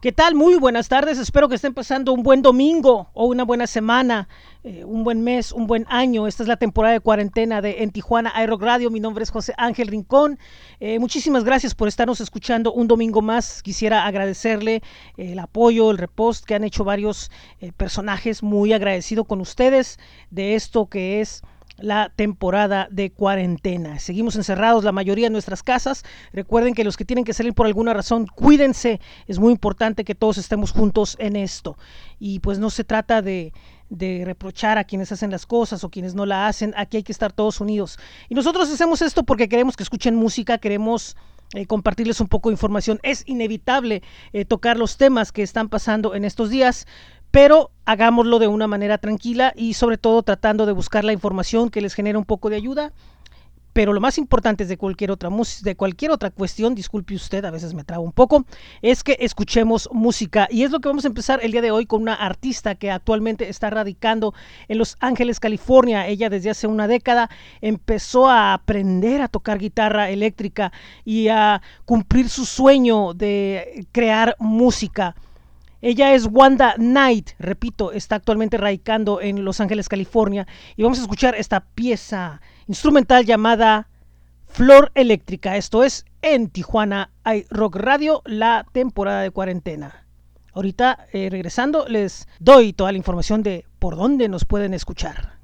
¿Qué 0.00 0.12
tal? 0.12 0.34
Muy 0.34 0.56
buenas 0.56 0.88
tardes. 0.88 1.18
Espero 1.18 1.50
que 1.50 1.56
estén 1.56 1.74
pasando 1.74 2.14
un 2.14 2.22
buen 2.22 2.40
domingo 2.40 3.10
o 3.12 3.26
una 3.26 3.44
buena 3.44 3.66
semana, 3.66 4.30
eh, 4.64 4.82
un 4.82 5.04
buen 5.04 5.22
mes, 5.22 5.52
un 5.52 5.66
buen 5.66 5.84
año. 5.90 6.26
Esta 6.26 6.42
es 6.42 6.48
la 6.48 6.56
temporada 6.56 6.94
de 6.94 7.00
cuarentena 7.00 7.60
de 7.60 7.82
En 7.82 7.90
Tijuana 7.90 8.32
iRock 8.42 8.62
Radio. 8.62 8.90
Mi 8.90 8.98
nombre 8.98 9.24
es 9.24 9.30
José 9.30 9.52
Ángel 9.58 9.88
Rincón. 9.88 10.38
Eh, 10.80 10.98
muchísimas 10.98 11.44
gracias 11.44 11.74
por 11.74 11.86
estarnos 11.86 12.22
escuchando 12.22 12.72
un 12.72 12.88
domingo 12.88 13.20
más. 13.20 13.62
Quisiera 13.62 14.06
agradecerle 14.06 14.76
eh, 14.76 15.32
el 15.32 15.38
apoyo, 15.38 15.90
el 15.90 15.98
repost 15.98 16.46
que 16.46 16.54
han 16.54 16.64
hecho 16.64 16.82
varios 16.82 17.30
personajes. 17.76 18.42
Muy 18.42 18.72
agradecido 18.72 19.24
con 19.24 19.42
ustedes 19.42 19.98
de 20.30 20.54
esto 20.54 20.86
que 20.86 21.20
es 21.20 21.42
la 21.82 22.12
temporada 22.14 22.88
de 22.90 23.10
cuarentena. 23.10 23.98
Seguimos 23.98 24.36
encerrados 24.36 24.84
la 24.84 24.92
mayoría 24.92 25.26
en 25.26 25.32
nuestras 25.32 25.62
casas. 25.62 26.04
Recuerden 26.32 26.74
que 26.74 26.84
los 26.84 26.96
que 26.96 27.04
tienen 27.04 27.24
que 27.24 27.32
salir 27.32 27.54
por 27.54 27.66
alguna 27.66 27.94
razón, 27.94 28.26
cuídense. 28.26 29.00
Es 29.26 29.38
muy 29.38 29.52
importante 29.52 30.04
que 30.04 30.14
todos 30.14 30.38
estemos 30.38 30.72
juntos 30.72 31.16
en 31.18 31.36
esto. 31.36 31.76
Y 32.18 32.40
pues 32.40 32.58
no 32.58 32.70
se 32.70 32.84
trata 32.84 33.22
de, 33.22 33.52
reprochar 33.90 34.78
a 34.78 34.84
quienes 34.84 35.10
hacen 35.12 35.30
las 35.30 35.46
cosas 35.46 35.82
o 35.84 35.90
quienes 35.90 36.14
no 36.14 36.26
la 36.26 36.46
hacen. 36.46 36.74
Aquí 36.76 36.98
hay 36.98 37.02
que 37.02 37.12
estar 37.12 37.32
todos 37.32 37.60
unidos. 37.60 37.98
Y 38.28 38.34
nosotros 38.34 38.70
hacemos 38.70 39.02
esto 39.02 39.24
porque 39.24 39.48
queremos 39.48 39.76
que 39.76 39.82
escuchen 39.82 40.14
música, 40.14 40.58
queremos... 40.58 41.16
Eh, 41.52 41.66
compartirles 41.66 42.20
un 42.20 42.28
poco 42.28 42.48
de 42.48 42.52
información. 42.52 43.00
Es 43.02 43.24
inevitable 43.26 44.04
eh, 44.32 44.44
tocar 44.44 44.76
los 44.76 44.96
temas 44.96 45.32
que 45.32 45.42
están 45.42 45.68
pasando 45.68 46.14
en 46.14 46.24
estos 46.24 46.48
días, 46.48 46.86
pero 47.30 47.70
hagámoslo 47.84 48.38
de 48.38 48.48
una 48.48 48.66
manera 48.66 48.98
tranquila 48.98 49.52
y 49.56 49.74
sobre 49.74 49.98
todo 49.98 50.22
tratando 50.22 50.66
de 50.66 50.72
buscar 50.72 51.04
la 51.04 51.12
información 51.12 51.70
que 51.70 51.80
les 51.80 51.94
genere 51.94 52.18
un 52.18 52.24
poco 52.24 52.50
de 52.50 52.56
ayuda. 52.56 52.92
Pero 53.72 53.92
lo 53.92 54.00
más 54.00 54.18
importante 54.18 54.64
es 54.64 54.68
de 54.68 54.76
cualquier 54.76 55.12
otra 55.12 55.30
de 55.62 55.76
cualquier 55.76 56.10
otra 56.10 56.30
cuestión, 56.30 56.74
disculpe 56.74 57.14
usted, 57.14 57.44
a 57.44 57.52
veces 57.52 57.72
me 57.72 57.84
trabo 57.84 58.02
un 58.02 58.10
poco, 58.10 58.44
es 58.82 59.04
que 59.04 59.16
escuchemos 59.20 59.88
música. 59.92 60.48
Y 60.50 60.64
es 60.64 60.72
lo 60.72 60.80
que 60.80 60.88
vamos 60.88 61.04
a 61.04 61.08
empezar 61.08 61.38
el 61.40 61.52
día 61.52 61.62
de 61.62 61.70
hoy 61.70 61.86
con 61.86 62.02
una 62.02 62.14
artista 62.14 62.74
que 62.74 62.90
actualmente 62.90 63.48
está 63.48 63.70
radicando 63.70 64.34
en 64.66 64.78
Los 64.78 64.96
Ángeles, 64.98 65.38
California. 65.38 66.08
Ella 66.08 66.28
desde 66.28 66.50
hace 66.50 66.66
una 66.66 66.88
década 66.88 67.30
empezó 67.60 68.28
a 68.28 68.54
aprender 68.54 69.22
a 69.22 69.28
tocar 69.28 69.58
guitarra 69.58 70.10
eléctrica 70.10 70.72
y 71.04 71.28
a 71.28 71.62
cumplir 71.84 72.28
su 72.28 72.46
sueño 72.46 73.14
de 73.14 73.86
crear 73.92 74.34
música. 74.40 75.14
Ella 75.82 76.12
es 76.12 76.28
Wanda 76.30 76.74
Knight, 76.76 77.30
repito, 77.38 77.92
está 77.92 78.16
actualmente 78.16 78.58
radicando 78.58 79.22
en 79.22 79.46
Los 79.46 79.60
Ángeles, 79.60 79.88
California, 79.88 80.46
y 80.76 80.82
vamos 80.82 80.98
a 80.98 81.02
escuchar 81.02 81.34
esta 81.34 81.60
pieza 81.60 82.42
instrumental 82.66 83.24
llamada 83.24 83.88
Flor 84.46 84.92
Eléctrica. 84.94 85.56
Esto 85.56 85.82
es 85.82 86.04
en 86.20 86.50
Tijuana 86.50 87.10
hay 87.24 87.46
Rock 87.48 87.76
Radio, 87.76 88.20
la 88.26 88.66
temporada 88.72 89.22
de 89.22 89.30
cuarentena. 89.30 90.04
Ahorita, 90.52 91.06
eh, 91.12 91.28
regresando, 91.30 91.86
les 91.88 92.28
doy 92.40 92.74
toda 92.74 92.92
la 92.92 92.98
información 92.98 93.42
de 93.42 93.64
por 93.78 93.96
dónde 93.96 94.28
nos 94.28 94.44
pueden 94.44 94.74
escuchar. 94.74 95.39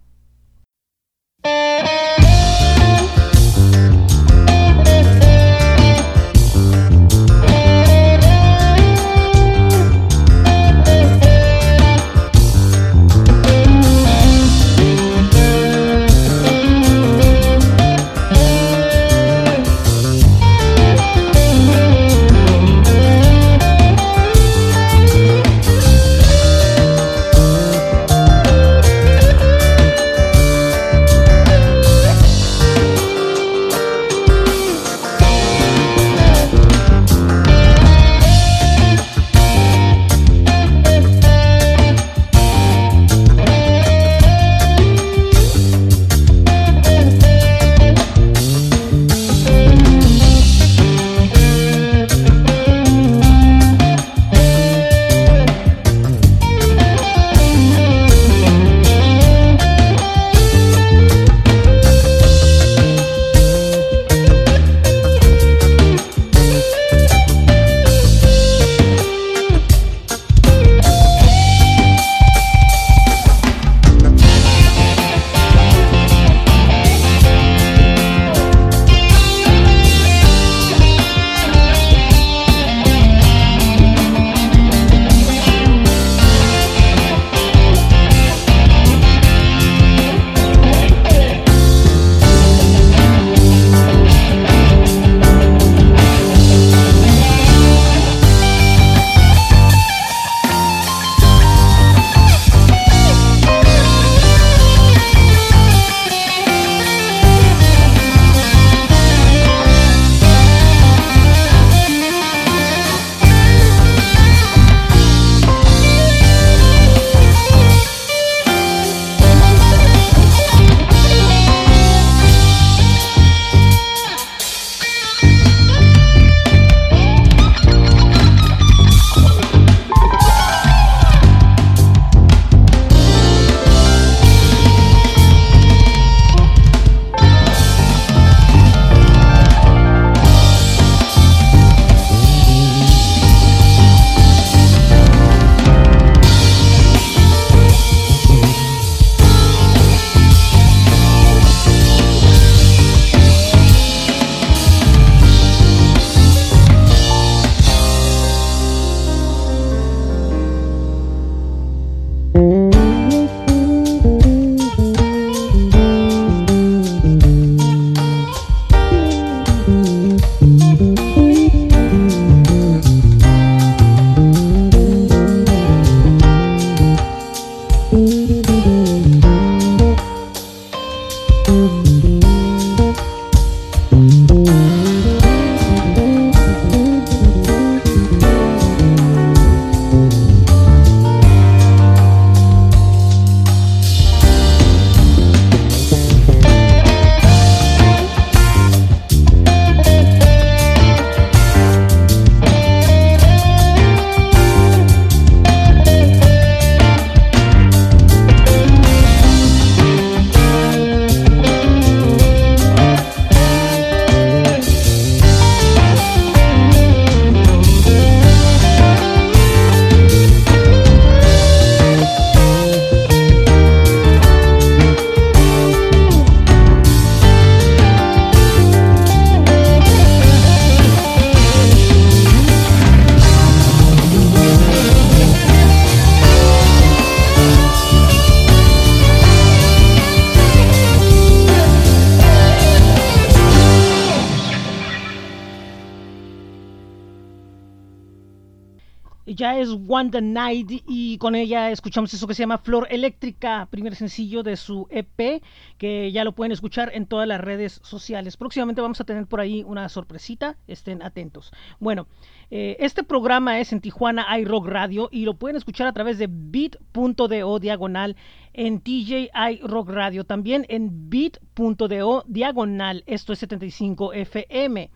Es 249.66 249.78
Wanda 249.86 250.20
Night 250.20 250.82
y 250.86 251.18
con 251.18 251.34
ella 251.34 251.70
escuchamos 251.70 252.12
eso 252.14 252.26
que 252.26 252.34
se 252.34 252.42
llama 252.42 252.58
Flor 252.58 252.86
Eléctrica, 252.90 253.66
primer 253.70 253.94
sencillo 253.94 254.42
de 254.42 254.56
su 254.56 254.86
EP, 254.90 255.42
que 255.78 256.12
ya 256.12 256.24
lo 256.24 256.32
pueden 256.32 256.52
escuchar 256.52 256.90
en 256.94 257.06
todas 257.06 257.26
las 257.28 257.40
redes 257.40 257.80
sociales. 257.82 258.36
Próximamente 258.36 258.80
vamos 258.80 259.00
a 259.00 259.04
tener 259.04 259.26
por 259.26 259.40
ahí 259.40 259.62
una 259.66 259.88
sorpresita, 259.88 260.56
estén 260.66 261.02
atentos. 261.02 261.52
Bueno, 261.80 262.06
eh, 262.50 262.76
este 262.80 263.02
programa 263.02 263.58
es 263.60 263.72
en 263.72 263.80
Tijuana 263.80 264.38
iRock 264.38 264.66
Radio 264.66 265.08
y 265.10 265.24
lo 265.24 265.34
pueden 265.34 265.56
escuchar 265.56 265.86
a 265.86 265.92
través 265.92 266.18
de 266.18 266.28
bit.do 266.30 267.58
diagonal 267.58 268.16
en 268.52 268.80
TJ 268.80 269.30
iRock 269.52 269.90
Radio, 269.90 270.24
también 270.24 270.64
en 270.68 271.10
bit.do 271.10 272.24
diagonal, 272.26 273.04
esto 273.06 273.32
es 273.32 273.40
75 273.40 274.12
FM. 274.12 274.90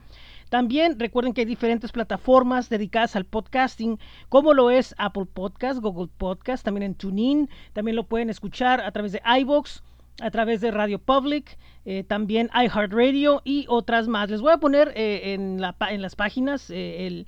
También 0.50 0.99
recuerden 0.99 1.32
que 1.32 1.43
hay 1.43 1.47
diferentes 1.47 1.93
plataformas 1.93 2.69
dedicadas 2.69 3.14
al 3.14 3.25
podcasting, 3.25 3.99
como 4.29 4.52
lo 4.52 4.70
es 4.70 4.97
Apple 4.99 5.26
Podcast, 5.32 5.81
Google 5.81 6.11
Podcast, 6.19 6.64
también 6.64 6.82
en 6.82 6.94
TuneIn, 6.97 7.49
también 7.73 7.97
lo 7.97 8.05
pueden 8.05 8.31
escuchar 8.31 8.81
a 8.81 8.91
través 8.91 9.12
de 9.12 9.23
iVoox, 9.25 9.81
a 10.20 10.31
través 10.31 10.61
de 10.61 10.73
Radio 10.73 10.99
Public, 10.99 11.56
eh, 11.85 12.02
también 12.02 12.50
iHeartRadio 12.52 13.43
y 13.44 13.64
otras 13.69 14.08
más. 14.08 14.29
Les 14.29 14.41
voy 14.41 14.52
a 14.52 14.58
poner 14.58 14.93
eh, 14.97 15.35
en, 15.35 15.61
la, 15.61 15.76
en, 15.88 16.02
las 16.02 16.17
páginas 16.17 16.69
eh, 16.69 17.06
el 17.06 17.26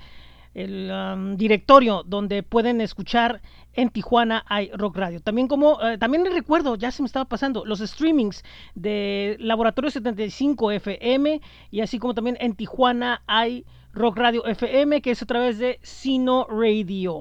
el 0.54 0.90
um, 0.90 1.37
directorio 1.37 2.02
donde 2.04 2.43
pueden 2.43 2.81
escuchar 2.81 3.40
en 3.75 3.90
Tijuana 3.90 4.44
hay 4.49 4.70
Rock 4.72 4.96
Radio. 4.96 5.20
También 5.20 5.49
como 5.49 5.81
eh, 5.82 5.99
también 5.99 6.25
recuerdo, 6.26 6.76
ya 6.76 6.90
se 6.90 7.02
me 7.02 7.06
estaba 7.06 7.25
pasando, 7.25 7.64
los 7.64 7.81
streamings 7.81 8.44
de 8.75 9.37
Laboratorio 9.40 9.90
75 9.90 10.72
FM 10.72 11.40
y 11.70 11.81
así 11.81 11.99
como 11.99 12.14
también 12.14 12.37
en 12.40 12.54
Tijuana 12.54 13.22
hay 13.26 13.64
Rock 13.93 14.19
Radio 14.19 14.44
FM 14.46 15.00
que 15.02 15.10
es 15.12 15.22
a 15.22 15.26
través 15.26 15.58
de 15.58 15.78
sinoradio.fm 15.82 17.12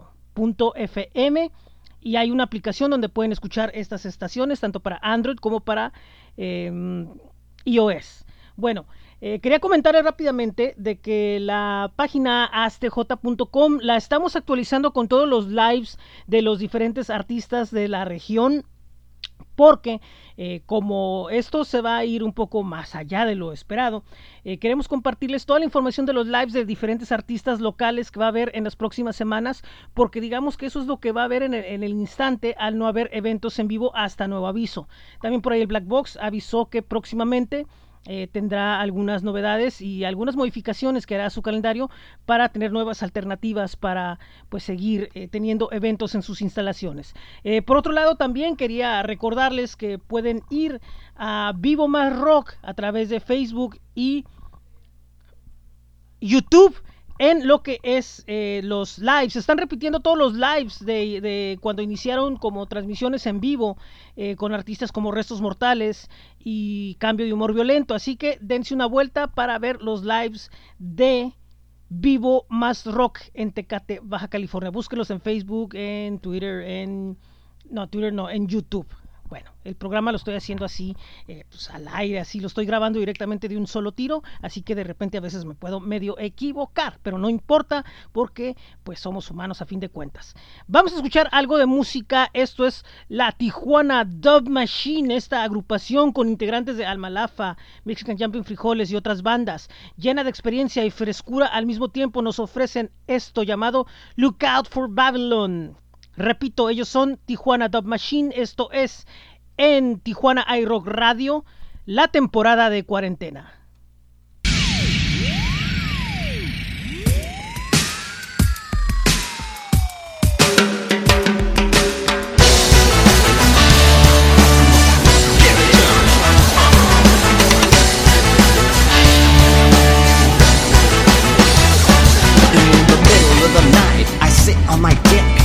y 2.02 2.16
hay 2.16 2.32
una 2.32 2.44
aplicación 2.44 2.90
donde 2.92 3.10
pueden 3.10 3.32
escuchar 3.32 3.72
estas 3.74 4.06
estaciones 4.06 4.60
tanto 4.60 4.80
para 4.80 5.00
Android 5.02 5.38
como 5.38 5.60
para 5.62 5.94
em, 6.36 7.08
iOS. 7.64 8.26
Bueno, 8.56 8.86
eh, 9.22 9.40
quería 9.40 9.60
comentarles 9.60 10.04
rápidamente 10.04 10.74
de 10.78 11.00
que 11.00 11.40
la 11.40 11.92
página 11.96 12.46
astj.com 12.46 13.78
la 13.80 13.96
estamos 13.96 14.36
actualizando 14.36 14.94
con 14.94 15.08
todos 15.08 15.30
los 15.30 15.48
lives 15.48 16.00
de 16.26 16.42
los 16.42 16.58
diferentes 16.58 17.12
artistas 17.12 17.70
de 17.70 17.88
la 17.88 18.04
región 18.04 18.66
porque 19.56 20.02
eh, 20.38 20.62
como 20.66 21.30
esto 21.30 21.66
se 21.66 21.82
va 21.82 21.98
a 21.98 22.06
ir 22.06 22.24
un 22.24 22.34
poco 22.34 22.64
más 22.64 22.96
allá 22.96 23.26
de 23.26 23.36
lo 23.36 23.52
esperado, 23.52 24.04
eh, 24.44 24.58
queremos 24.58 24.88
compartirles 24.88 25.46
toda 25.46 25.60
la 25.60 25.66
información 25.66 26.08
de 26.08 26.14
los 26.14 26.26
lives 26.26 26.54
de 26.54 26.66
diferentes 26.66 27.12
artistas 27.12 27.60
locales 27.60 28.10
que 28.10 28.20
va 28.20 28.26
a 28.26 28.30
haber 28.30 28.50
en 28.56 28.64
las 28.64 28.76
próximas 28.76 29.16
semanas, 29.16 29.62
porque 29.94 30.20
digamos 30.20 30.58
que 30.58 30.66
eso 30.66 30.82
es 30.82 30.88
lo 30.88 31.00
que 31.00 31.12
va 31.12 31.22
a 31.22 31.26
haber 31.26 31.44
en 31.44 31.54
el, 31.54 31.66
en 31.66 31.84
el 31.84 31.92
instante 31.92 32.56
al 32.58 32.76
no 32.80 32.88
haber 32.88 33.10
eventos 33.14 33.60
en 33.60 33.68
vivo 33.68 33.96
hasta 33.96 34.28
nuevo 34.28 34.48
aviso. 34.48 34.88
También 35.22 35.44
por 35.44 35.54
ahí 35.54 35.62
el 35.62 35.68
Black 35.68 35.86
Box 35.86 36.18
avisó 36.20 36.70
que 36.70 36.82
próximamente 36.82 37.68
eh, 38.08 38.28
tendrá 38.32 38.82
algunas 38.82 39.22
novedades 39.22 39.80
y 39.80 40.06
algunas 40.06 40.36
modificaciones 40.36 41.06
que 41.06 41.16
hará 41.16 41.30
su 41.30 41.44
calendario 41.44 41.92
para 42.26 42.50
tener 42.50 42.72
nuevas 42.72 43.04
alternativas 43.04 43.76
para 43.76 44.18
pues 44.50 44.64
seguir 44.64 45.10
eh, 45.14 45.28
teniendo 45.28 45.72
eventos 45.72 46.16
en 46.16 46.24
sus 46.24 46.42
instalaciones. 46.42 47.14
Eh, 47.44 47.62
por 47.62 47.78
otro 47.78 47.94
lado, 47.94 48.16
también 48.16 48.56
quería 48.56 49.04
recordarles 49.04 49.76
que 49.76 50.00
pueden 50.00 50.42
ir 50.50 50.82
a 51.16 51.54
Vivo 51.56 51.88
Más 51.88 52.18
Rock 52.18 52.54
a 52.64 52.74
través 52.74 53.10
de 53.10 53.20
Facebook 53.20 53.80
y 53.94 54.26
YouTube 56.20 56.76
en 57.22 57.48
lo 57.48 57.62
que 57.62 57.80
es 57.84 58.24
eh, 58.26 58.62
los 58.64 58.98
lives. 58.98 59.36
Están 59.36 59.60
repitiendo 59.60 60.00
todos 60.00 60.18
los 60.18 60.34
lives 60.34 60.84
de, 60.84 61.22
de 61.22 61.60
cuando 61.62 61.84
iniciaron 61.84 62.36
como 62.36 62.66
transmisiones 62.66 63.28
en 63.28 63.40
vivo 63.40 63.78
eh, 64.16 64.36
con 64.36 64.56
artistas 64.56 64.92
como 64.92 65.12
Restos 65.12 65.40
Mortales 65.40 66.10
y 66.40 66.96
Cambio 66.96 67.28
de 67.28 67.34
Humor 67.34 67.54
Violento. 67.54 67.94
Así 67.94 68.16
que 68.16 68.40
dense 68.42 68.74
una 68.74 68.88
vuelta 68.88 69.28
para 69.28 69.60
ver 69.60 69.84
los 69.84 70.04
lives 70.04 70.50
de 70.80 71.32
Vivo 71.90 72.48
Más 72.50 72.88
Rock 72.88 73.20
en 73.36 73.52
Tecate, 73.52 74.00
Baja 74.02 74.28
California. 74.28 74.72
Búsquenlos 74.72 75.12
en 75.12 75.22
Facebook, 75.22 75.76
en 75.76 76.18
Twitter, 76.18 76.64
en... 76.64 77.20
No, 77.70 77.88
Twitter 77.88 78.12
no, 78.12 78.32
en 78.32 78.48
YouTube. 78.48 78.88
Bueno, 79.32 79.50
el 79.64 79.76
programa 79.76 80.12
lo 80.12 80.18
estoy 80.18 80.34
haciendo 80.34 80.66
así, 80.66 80.94
eh, 81.26 81.46
pues 81.50 81.70
al 81.70 81.88
aire, 81.88 82.20
así 82.20 82.42
lo 82.42 82.48
estoy 82.48 82.66
grabando 82.66 83.00
directamente 83.00 83.48
de 83.48 83.56
un 83.56 83.66
solo 83.66 83.94
tiro, 83.94 84.24
así 84.42 84.62
que 84.62 84.76
de 84.76 84.84
repente 84.84 85.18
a 85.18 85.22
veces 85.22 85.46
me 85.46 85.54
puedo 85.54 85.80
medio 85.80 86.20
equivocar, 86.20 87.00
pero 87.02 87.18
no 87.18 87.30
importa 87.30 87.86
porque 88.12 88.58
pues 88.84 89.00
somos 89.00 89.32
humanos 89.32 89.62
a 89.62 89.66
fin 89.66 89.80
de 89.80 89.88
cuentas. 89.88 90.34
Vamos 90.68 90.92
a 90.92 90.98
escuchar 90.98 91.30
algo 91.32 91.58
de 91.58 91.66
música, 91.66 92.30
esto 92.34 92.68
es 92.68 92.84
la 93.08 93.32
Tijuana 93.32 94.04
Dub 94.04 94.50
Machine, 94.50 95.16
esta 95.16 95.44
agrupación 95.44 96.12
con 96.12 96.28
integrantes 96.28 96.76
de 96.76 96.86
Almalafa, 96.86 97.56
Mexican 97.86 98.18
Jumping 98.18 98.44
Frijoles 98.44 98.92
y 98.92 98.98
otras 98.98 99.22
bandas, 99.22 99.70
llena 99.96 100.26
de 100.26 100.30
experiencia 100.30 100.84
y 100.84 100.92
frescura 100.92 101.46
al 101.46 101.66
mismo 101.66 101.88
tiempo 101.88 102.22
nos 102.22 102.38
ofrecen 102.40 102.92
esto 103.08 103.44
llamado 103.44 103.88
Look 104.18 104.44
Out 104.44 104.68
for 104.68 104.90
Babylon. 104.90 105.78
Repito, 106.18 106.70
ellos 106.70 106.90
son 106.90 107.18
Tijuana 107.26 107.70
Dub 107.70 107.86
Machine. 107.86 108.34
Esto 108.36 108.70
es 108.72 109.08
en 109.62 110.00
Tijuana 110.00 110.44
iRock 110.58 110.88
Radio, 110.88 111.46
la 111.86 112.08
temporada 112.08 112.72
de 112.72 112.84
cuarentena. 112.84 113.54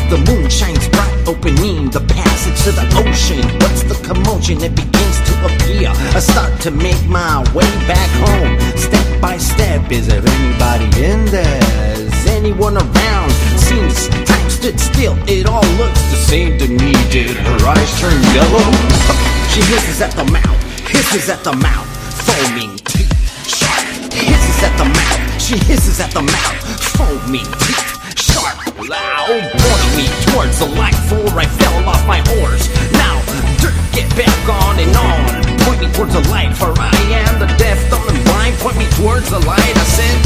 The 0.08 0.18
moon 0.18 0.48
shines 0.48 0.88
bright, 0.88 1.26
opening 1.26 1.90
the 1.90 1.98
to 2.64 2.70
the 2.72 2.86
ocean. 3.02 3.42
What's 3.60 3.82
the 3.82 3.98
commotion? 4.06 4.62
It 4.62 4.74
begins 4.74 5.16
to 5.28 5.32
appear. 5.46 5.90
I 6.14 6.20
start 6.20 6.60
to 6.62 6.70
make 6.70 7.02
my 7.06 7.40
way 7.54 7.68
back 7.86 8.10
home, 8.22 8.58
step 8.76 9.06
by 9.20 9.38
step. 9.38 9.90
Is 9.90 10.06
there 10.08 10.22
anybody 10.22 10.86
in 11.02 11.24
there? 11.26 11.96
Is 11.98 12.26
anyone 12.26 12.76
around? 12.76 13.30
Seems 13.58 14.08
time 14.26 14.50
stood 14.50 14.78
still. 14.78 15.16
It 15.28 15.46
all 15.46 15.66
looks 15.80 16.02
the 16.10 16.20
same 16.30 16.58
to 16.58 16.68
me. 16.68 16.92
Did 17.10 17.36
her 17.36 17.58
eyes 17.66 18.00
turn 18.00 18.18
yellow? 18.34 18.66
She 19.52 19.60
hisses 19.72 20.00
at 20.02 20.12
the 20.12 20.24
mouth, 20.24 20.60
hisses 20.88 21.28
at 21.30 21.42
the 21.44 21.52
mouth, 21.52 21.88
foaming 22.26 22.76
teeth. 22.84 23.12
Sharp 23.46 24.12
hisses 24.12 24.62
at 24.62 24.76
the 24.76 24.84
mouth. 24.84 25.42
She 25.42 25.56
hisses 25.58 26.00
at 26.00 26.10
the 26.10 26.22
mouth, 26.22 26.58
foaming 26.96 27.46
teeth. 27.62 28.18
Sharp, 28.18 28.65
loud, 28.84 29.40
point 29.56 29.90
me 29.96 30.06
towards 30.28 30.58
the 30.58 30.68
light. 30.76 30.96
For 31.08 31.24
I 31.38 31.46
fell 31.46 31.88
off 31.88 32.06
my 32.06 32.20
horse. 32.36 32.68
Now, 32.92 33.20
dirt, 33.60 33.76
get 33.92 34.08
back 34.16 34.36
on 34.48 34.78
and 34.78 34.92
on. 34.96 35.56
Point 35.64 35.80
me 35.80 35.88
towards 35.92 36.12
the 36.12 36.24
light, 36.28 36.54
for 36.56 36.72
I 36.76 36.94
am 37.24 37.40
the 37.40 37.48
deaf, 37.56 37.78
dumb, 37.90 38.06
and 38.08 38.20
blind. 38.24 38.56
Point 38.58 38.78
me 38.78 38.86
towards 39.00 39.30
the 39.30 39.40
light. 39.40 39.60
I 39.60 39.86
said, 39.88 40.16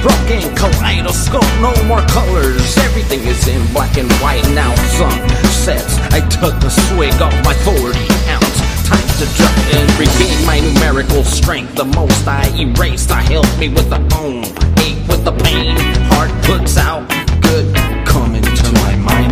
broken 0.00 0.42
kaleidoscope, 0.56 1.52
no 1.60 1.72
more 1.84 2.02
colors. 2.08 2.76
Everything 2.78 3.20
is 3.26 3.46
in 3.48 3.60
black 3.72 3.96
and 3.98 4.10
white 4.24 4.46
now. 4.54 4.74
Sun 4.96 5.28
sets. 5.52 5.98
I 6.12 6.20
took 6.28 6.56
a 6.64 6.70
swig 6.70 7.14
of 7.20 7.32
my 7.44 7.54
40 7.62 7.98
ounce 8.28 8.58
time 8.88 9.08
to 9.20 9.26
drop 9.36 9.56
and 9.76 9.88
regain 9.98 10.44
my 10.46 10.60
numerical 10.60 11.22
strength. 11.24 11.74
The 11.76 11.84
most 11.84 12.26
I 12.26 12.48
erased, 12.58 13.10
I 13.10 13.22
helped 13.22 13.58
me 13.58 13.68
with 13.68 13.88
the 13.90 14.02
own. 14.16 14.44
Ache 14.78 15.06
with 15.08 15.24
the 15.24 15.32
pain, 15.44 15.76
heart 16.10 16.30
puts 16.44 16.76
out 16.76 17.08
good. 17.52 17.81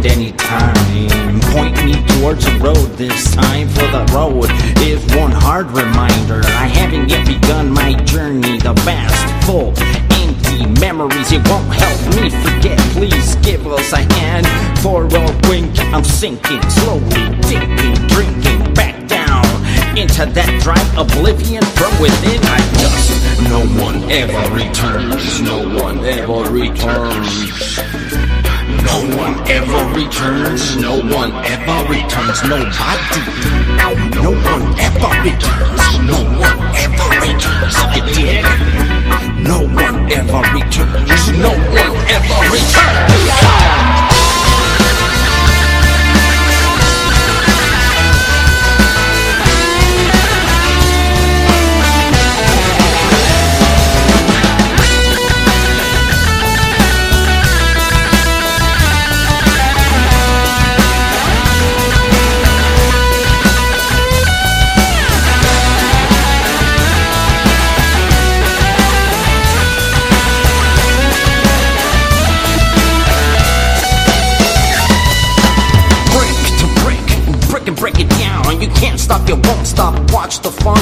To 0.00 0.09
my 0.09 0.14
anytime. 0.14 1.40
Point 1.52 1.85
me 1.85 1.95
towards 2.16 2.45
the 2.45 2.59
road 2.59 2.97
this 2.97 3.35
time, 3.35 3.69
for 3.69 3.87
the 3.88 4.04
road 4.14 4.49
is 4.80 5.04
one 5.16 5.30
hard 5.30 5.66
reminder. 5.73 6.40
I 6.45 6.66
haven't 6.69 7.09
yet 7.09 7.26
begun 7.26 7.71
my 7.71 7.95
journey, 8.04 8.59
the 8.59 8.73
vast, 8.85 9.47
full, 9.47 9.75
empty 10.12 10.66
memories. 10.80 11.33
It 11.33 11.47
won't 11.49 11.69
help 11.73 12.00
me 12.16 12.30
forget. 12.30 12.78
Please 12.92 13.37
give 13.37 13.66
us 13.66 13.92
a 13.92 14.02
hand 14.14 14.47
for 14.78 15.04
a 15.04 15.49
wink. 15.49 15.78
I'm 15.92 16.04
sinking, 16.04 16.62
slowly 16.71 17.37
dipping, 17.49 17.95
drinking 18.09 18.75
back 18.75 19.07
down 19.07 19.45
into 19.99 20.25
that 20.25 20.61
dry 20.62 20.80
oblivion 20.97 21.62
from 21.76 21.92
within. 22.00 22.40
I 22.45 22.61
just, 22.78 23.42
no 23.49 23.61
one 23.83 24.11
ever 24.11 24.54
returns. 24.54 25.40
No 25.42 25.83
one 25.83 26.04
ever 26.04 26.50
returns. 26.50 28.29
No 28.90 29.16
one 29.16 29.49
ever 29.49 29.94
returns. 29.94 30.76
No 30.76 30.99
one 30.99 31.30
ever 31.47 31.78
returns. 31.88 32.42
Nobody. 32.42 33.20
No 34.16 34.32
one 34.32 34.66
ever 34.80 35.11
returns. 35.23 35.99
No 36.11 36.20
one 36.37 36.59
ever 36.75 37.09
returns. 37.23 37.76
You 37.94 38.02
dig? 38.12 38.44
No 39.38 39.61
one 39.62 40.11
ever 40.11 40.42
returns. 40.52 41.30
No 41.38 41.50
one 41.50 41.97
ever 42.16 42.38
returns. 42.50 44.00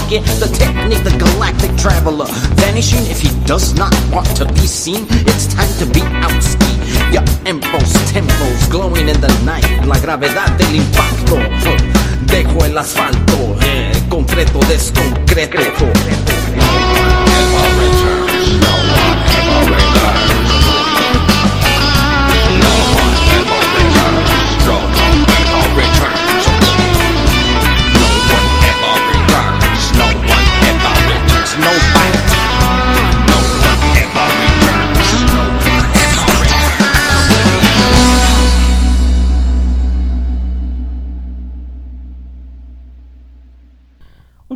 The 0.08 0.48
technique, 0.56 1.04
the 1.04 1.10
galactic 1.18 1.76
traveler. 1.76 2.26
Vanishing 2.56 3.04
if 3.10 3.20
he 3.20 3.28
does 3.44 3.74
not 3.74 3.92
want 4.10 4.26
to 4.36 4.46
be 4.54 4.66
seen. 4.66 5.06
It's 5.28 5.46
time 5.52 5.68
to 5.78 5.86
be 5.92 6.00
out 6.24 6.42
ski. 6.42 6.72
Your 7.12 7.24
empos, 7.44 7.92
tempos, 8.10 8.70
glowing 8.70 9.08
in 9.08 9.20
the 9.20 9.28
night. 9.44 9.68
La 9.86 9.98
gravedad 9.98 10.50
del 10.56 10.76
impacto. 10.76 11.36
Dejo 12.26 12.64
el 12.64 12.78
asfalto, 12.78 13.58
eh, 13.60 13.92
concreto, 14.08 14.60
desconcreto. 14.60 15.92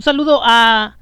Un 0.03 0.05
saludo 0.05 0.41
a 0.43 0.97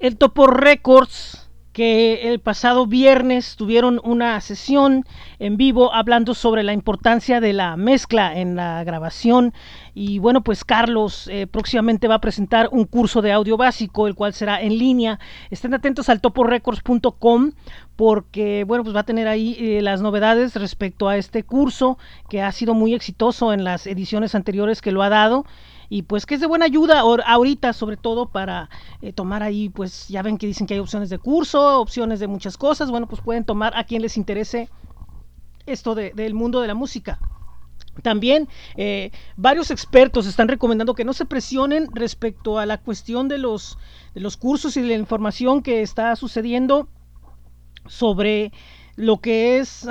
el 0.00 0.16
Topo 0.16 0.48
Records 0.48 1.48
que 1.72 2.32
el 2.32 2.40
pasado 2.40 2.88
viernes 2.88 3.54
tuvieron 3.54 4.00
una 4.02 4.40
sesión 4.40 5.04
en 5.38 5.56
vivo 5.56 5.94
hablando 5.94 6.34
sobre 6.34 6.64
la 6.64 6.72
importancia 6.72 7.40
de 7.40 7.52
la 7.52 7.76
mezcla 7.76 8.36
en 8.36 8.56
la 8.56 8.82
grabación. 8.82 9.54
Y 9.94 10.18
bueno 10.18 10.42
pues 10.42 10.64
Carlos 10.64 11.28
eh, 11.28 11.46
próximamente 11.46 12.08
va 12.08 12.16
a 12.16 12.20
presentar 12.20 12.68
un 12.72 12.84
curso 12.84 13.22
de 13.22 13.30
audio 13.30 13.56
básico 13.56 14.08
el 14.08 14.16
cual 14.16 14.34
será 14.34 14.60
en 14.60 14.76
línea. 14.76 15.20
Estén 15.50 15.72
atentos 15.72 16.08
al 16.08 16.20
toporecords.com 16.20 17.52
porque 17.94 18.64
bueno 18.66 18.82
pues 18.82 18.96
va 18.96 19.00
a 19.00 19.06
tener 19.06 19.28
ahí 19.28 19.56
eh, 19.60 19.82
las 19.82 20.02
novedades 20.02 20.56
respecto 20.56 21.08
a 21.08 21.16
este 21.16 21.44
curso 21.44 21.96
que 22.28 22.42
ha 22.42 22.50
sido 22.50 22.74
muy 22.74 22.92
exitoso 22.92 23.52
en 23.52 23.62
las 23.62 23.86
ediciones 23.86 24.34
anteriores 24.34 24.82
que 24.82 24.90
lo 24.90 25.04
ha 25.04 25.10
dado 25.10 25.44
y 25.92 26.02
pues 26.04 26.24
que 26.24 26.36
es 26.36 26.40
de 26.40 26.46
buena 26.46 26.64
ayuda 26.64 27.00
ahorita 27.00 27.74
sobre 27.74 27.98
todo 27.98 28.30
para 28.30 28.70
eh, 29.02 29.12
tomar 29.12 29.42
ahí 29.42 29.68
pues 29.68 30.08
ya 30.08 30.22
ven 30.22 30.38
que 30.38 30.46
dicen 30.46 30.66
que 30.66 30.72
hay 30.72 30.80
opciones 30.80 31.10
de 31.10 31.18
curso 31.18 31.80
opciones 31.80 32.18
de 32.18 32.28
muchas 32.28 32.56
cosas 32.56 32.90
bueno 32.90 33.06
pues 33.06 33.20
pueden 33.20 33.44
tomar 33.44 33.76
a 33.76 33.84
quien 33.84 34.00
les 34.00 34.16
interese 34.16 34.70
esto 35.66 35.94
de, 35.94 36.12
del 36.14 36.34
mundo 36.34 36.60
de 36.60 36.68
la 36.68 36.74
música. 36.74 37.18
También 38.02 38.48
eh, 38.76 39.10
varios 39.36 39.70
expertos 39.70 40.26
están 40.26 40.48
recomendando 40.48 40.94
que 40.94 41.04
no 41.04 41.12
se 41.12 41.26
presionen 41.26 41.88
respecto 41.92 42.58
a 42.58 42.64
la 42.64 42.78
cuestión 42.78 43.28
de 43.28 43.38
los, 43.38 43.78
de 44.14 44.20
los 44.22 44.36
cursos 44.36 44.76
y 44.76 44.80
de 44.80 44.88
la 44.88 44.94
información 44.94 45.62
que 45.62 45.82
está 45.82 46.16
sucediendo 46.16 46.88
sobre 47.86 48.50
lo 48.96 49.20
que 49.20 49.58
es 49.58 49.86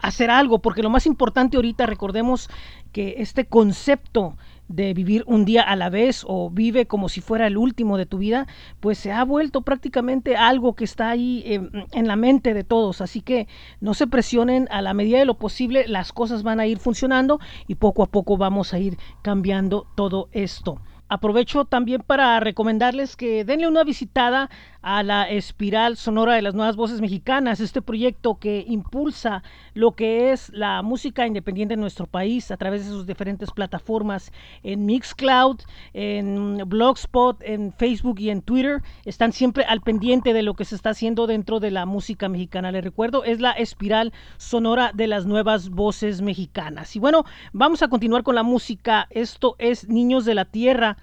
hacer 0.00 0.30
algo, 0.30 0.60
porque 0.60 0.82
lo 0.82 0.90
más 0.90 1.06
importante 1.06 1.56
ahorita, 1.56 1.86
recordemos 1.86 2.48
que 2.92 3.16
este 3.18 3.46
concepto 3.46 4.36
de 4.68 4.94
vivir 4.94 5.24
un 5.26 5.44
día 5.44 5.62
a 5.62 5.76
la 5.76 5.90
vez 5.90 6.24
o 6.26 6.50
vive 6.50 6.86
como 6.86 7.08
si 7.08 7.20
fuera 7.20 7.46
el 7.46 7.56
último 7.56 7.96
de 7.96 8.06
tu 8.06 8.18
vida, 8.18 8.46
pues 8.80 8.98
se 8.98 9.12
ha 9.12 9.24
vuelto 9.24 9.62
prácticamente 9.62 10.36
algo 10.36 10.74
que 10.74 10.84
está 10.84 11.10
ahí 11.10 11.42
en, 11.46 11.86
en, 11.92 12.06
la 12.06 12.16
mente 12.16 12.54
de 12.54 12.64
todos. 12.64 13.00
Así 13.00 13.20
que 13.20 13.48
no 13.80 13.94
se 13.94 14.06
presionen, 14.06 14.68
a 14.70 14.82
la 14.82 14.94
medida 14.94 15.18
de 15.18 15.24
lo 15.24 15.38
posible 15.38 15.86
las 15.88 16.12
cosas 16.12 16.42
van 16.42 16.60
a 16.60 16.66
ir 16.66 16.78
funcionando 16.78 17.40
y 17.66 17.76
poco 17.76 18.02
a 18.02 18.06
poco 18.06 18.36
vamos 18.36 18.74
a 18.74 18.78
ir 18.78 18.98
cambiando 19.22 19.86
todo 19.96 20.28
esto. 20.32 20.80
Aprovecho 21.10 21.64
también 21.64 22.02
para 22.06 22.38
recomendarles 22.38 23.16
que 23.16 23.42
denle 23.42 23.66
una 23.66 23.82
visitada 23.82 24.50
a 24.82 25.02
la 25.02 25.28
Espiral 25.28 25.96
Sonora 25.96 26.34
de 26.34 26.42
las 26.42 26.54
Nuevas 26.54 26.76
Voces 26.76 27.00
Mexicanas, 27.00 27.60
este 27.60 27.82
proyecto 27.82 28.36
que 28.36 28.64
impulsa 28.66 29.42
lo 29.74 29.92
que 29.92 30.32
es 30.32 30.50
la 30.50 30.82
música 30.82 31.26
independiente 31.26 31.74
en 31.74 31.80
nuestro 31.80 32.06
país 32.06 32.50
a 32.50 32.56
través 32.56 32.84
de 32.84 32.90
sus 32.90 33.06
diferentes 33.06 33.50
plataformas 33.50 34.32
en 34.62 34.86
Mixcloud, 34.86 35.58
en 35.94 36.58
Blogspot, 36.66 37.42
en 37.42 37.72
Facebook 37.72 38.20
y 38.20 38.30
en 38.30 38.42
Twitter. 38.42 38.82
Están 39.04 39.32
siempre 39.32 39.64
al 39.64 39.80
pendiente 39.80 40.32
de 40.32 40.42
lo 40.42 40.54
que 40.54 40.64
se 40.64 40.74
está 40.74 40.90
haciendo 40.90 41.26
dentro 41.26 41.60
de 41.60 41.70
la 41.70 41.86
música 41.86 42.28
mexicana. 42.28 42.72
Les 42.72 42.84
recuerdo, 42.84 43.24
es 43.24 43.40
la 43.40 43.52
Espiral 43.52 44.12
Sonora 44.36 44.92
de 44.94 45.06
las 45.06 45.26
Nuevas 45.26 45.70
Voces 45.70 46.22
Mexicanas. 46.22 46.94
Y 46.94 46.98
bueno, 46.98 47.24
vamos 47.52 47.82
a 47.82 47.88
continuar 47.88 48.22
con 48.22 48.34
la 48.34 48.42
música. 48.42 49.06
Esto 49.10 49.56
es 49.58 49.88
Niños 49.88 50.24
de 50.24 50.34
la 50.34 50.44
Tierra 50.44 50.96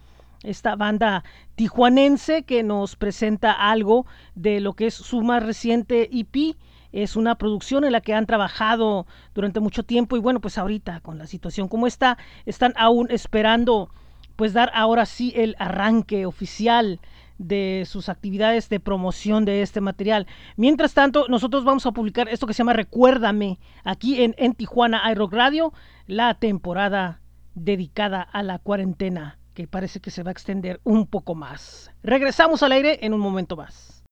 esta 0.45 0.75
banda 0.75 1.23
tijuanense 1.55 2.43
que 2.43 2.63
nos 2.63 2.95
presenta 2.95 3.51
algo 3.51 4.05
de 4.35 4.59
lo 4.59 4.73
que 4.73 4.87
es 4.87 4.93
su 4.93 5.21
más 5.21 5.43
reciente 5.43 6.09
EP. 6.11 6.55
Es 6.91 7.15
una 7.15 7.35
producción 7.35 7.83
en 7.83 7.91
la 7.91 8.01
que 8.01 8.13
han 8.13 8.25
trabajado 8.25 9.05
durante 9.33 9.59
mucho 9.59 9.83
tiempo 9.83 10.15
y 10.15 10.19
bueno, 10.19 10.39
pues 10.39 10.57
ahorita 10.57 11.01
con 11.01 11.17
la 11.17 11.27
situación 11.27 11.67
como 11.67 11.87
está, 11.87 12.17
están 12.45 12.73
aún 12.77 13.07
esperando 13.11 13.89
pues 14.35 14.53
dar 14.53 14.71
ahora 14.73 15.05
sí 15.05 15.33
el 15.35 15.55
arranque 15.59 16.25
oficial 16.25 16.99
de 17.37 17.83
sus 17.85 18.07
actividades 18.07 18.69
de 18.69 18.79
promoción 18.79 19.45
de 19.45 19.61
este 19.61 19.81
material. 19.81 20.27
Mientras 20.55 20.93
tanto, 20.93 21.25
nosotros 21.27 21.65
vamos 21.65 21.85
a 21.85 21.91
publicar 21.91 22.29
esto 22.29 22.47
que 22.47 22.53
se 22.53 22.59
llama 22.59 22.73
Recuérdame 22.73 23.59
aquí 23.83 24.23
en, 24.23 24.35
en 24.37 24.53
Tijuana 24.53 25.09
iRock 25.11 25.33
Radio, 25.33 25.73
la 26.07 26.33
temporada 26.35 27.19
dedicada 27.55 28.21
a 28.21 28.43
la 28.43 28.59
cuarentena 28.59 29.37
que 29.55 29.67
parece 29.67 30.01
que 30.01 30.11
se 30.11 30.21
va 30.21 30.29
a 30.29 30.33
extender 30.33 30.79
un 30.83 31.07
poco 31.07 31.33
más. 31.33 31.91
Regresamos 32.03 32.61
al 32.61 32.73
aire 32.73 32.99
en 33.01 33.13
un 33.13 33.21
momento 33.21 33.55
más. 33.55 34.03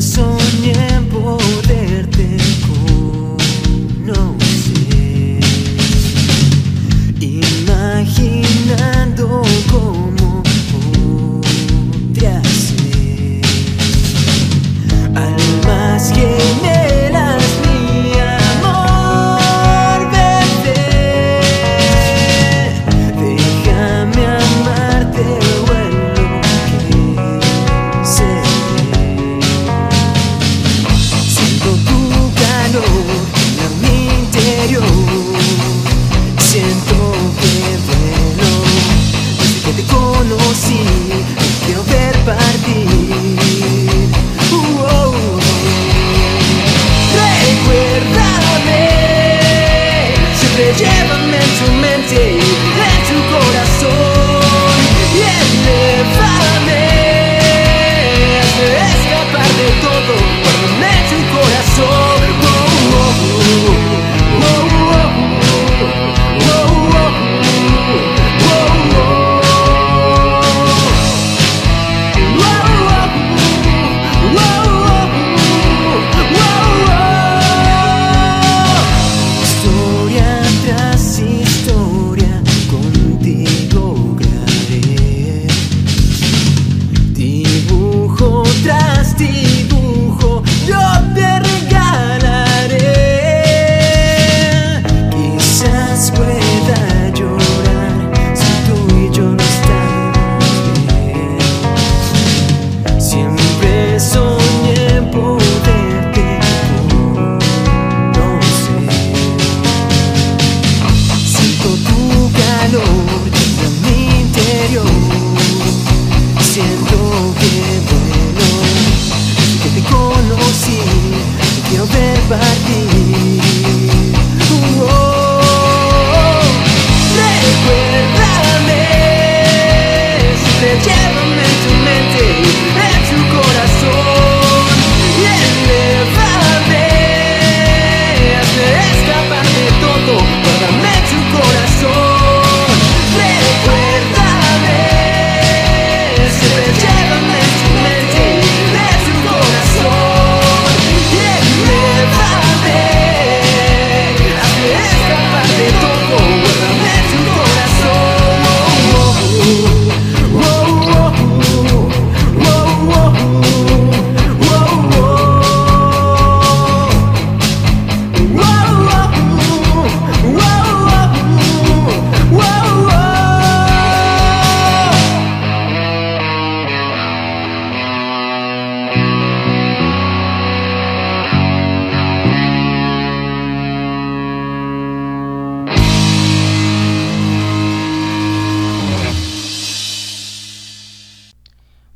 soñé 0.00 0.74
por 1.10 1.61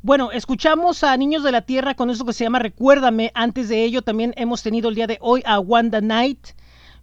Bueno, 0.07 0.31
escuchamos 0.31 1.03
a 1.03 1.17
Niños 1.17 1.43
de 1.43 1.51
la 1.51 1.63
Tierra 1.63 1.93
con 1.93 2.09
eso 2.09 2.23
que 2.23 2.31
se 2.31 2.45
llama 2.45 2.59
Recuérdame. 2.59 3.29
Antes 3.35 3.67
de 3.67 3.83
ello 3.83 4.03
también 4.03 4.33
hemos 4.37 4.63
tenido 4.63 4.87
el 4.87 4.95
día 4.95 5.05
de 5.05 5.17
hoy 5.19 5.43
a 5.45 5.59
Wanda 5.59 5.99
Night 5.99 6.39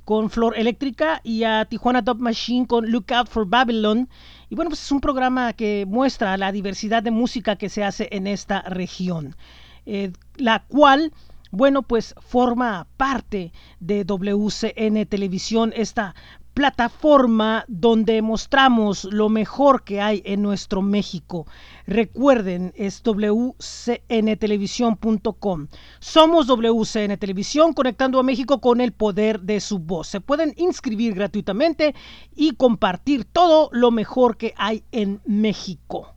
con 0.07 0.31
Flor 0.31 0.57
Eléctrica 0.57 1.21
y 1.23 1.45
a 1.45 1.67
Tijuana 1.67 2.01
Dub 2.01 2.19
Machine 2.19 2.67
con 2.67 2.91
Look 2.91 3.13
Out 3.13 3.29
for 3.29 3.47
Babylon. 3.47 4.09
Y 4.49 4.55
bueno, 4.55 4.71
pues 4.71 4.83
es 4.83 4.91
un 4.91 5.03
programa 5.03 5.53
que 5.53 5.85
muestra 5.87 6.39
la 6.39 6.51
diversidad 6.51 7.03
de 7.03 7.11
música 7.11 7.57
que 7.57 7.69
se 7.69 7.85
hace 7.85 8.09
en 8.11 8.27
esta 8.27 8.63
región, 8.63 9.37
eh, 9.85 10.11
la 10.37 10.65
cual, 10.65 11.13
bueno, 11.51 11.83
pues 11.83 12.15
forma 12.21 12.87
parte 12.97 13.53
de 13.81 14.05
WCN 14.05 15.05
Televisión, 15.05 15.75
esta 15.77 16.15
plataforma 16.55 17.67
donde 17.69 18.23
mostramos 18.23 19.05
lo 19.05 19.29
mejor 19.29 19.83
que 19.83 20.01
hay 20.01 20.23
en 20.25 20.41
nuestro 20.41 20.81
México. 20.81 21.47
Recuerden, 21.87 22.73
es 22.77 23.03
wcntelevisión.com. 23.05 25.67
Somos 25.99 26.47
WCN 26.47 27.19
Televisión 27.19 27.75
conectando 27.75 28.21
a 28.21 28.23
México 28.23 28.61
con 28.61 28.81
el 28.81 28.93
poder 28.93 29.41
de 29.41 29.59
su 29.61 29.81
voz. 29.81 30.07
Se 30.07 30.21
pueden 30.21 30.55
inscribir 30.57 31.15
gratuitamente 31.15 31.97
y 32.35 32.53
compartir 32.53 33.25
todo 33.25 33.69
lo 33.73 33.91
mejor 33.91 34.37
que 34.37 34.55
hay 34.57 34.85
en 34.93 35.21
México. 35.27 36.14